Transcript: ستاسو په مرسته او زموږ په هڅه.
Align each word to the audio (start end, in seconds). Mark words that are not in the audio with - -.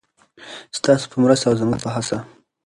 ستاسو 0.77 1.05
په 1.11 1.17
مرسته 1.23 1.45
او 1.47 1.55
زموږ 1.59 1.79
په 1.83 1.89
هڅه. 1.95 2.17